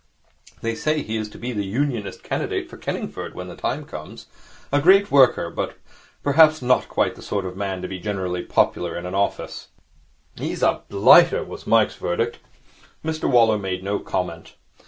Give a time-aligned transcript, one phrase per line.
[0.61, 4.25] They say he is to be the Unionist candidate for Kenningford when the time comes.
[4.71, 5.77] A great worker, but
[6.23, 9.67] perhaps not quite the sort of man to be generally popular in an office.'
[10.39, 12.39] 'He's a blighter,' was Mike's verdict.
[13.05, 14.55] Mr Waller made no comment.